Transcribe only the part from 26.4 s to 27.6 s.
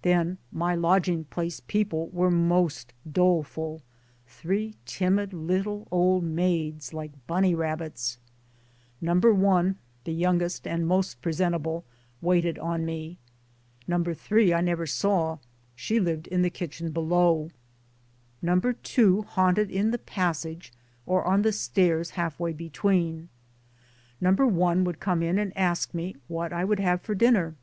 I would have for dinner.